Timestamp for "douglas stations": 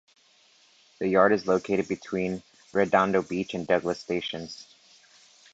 3.67-4.65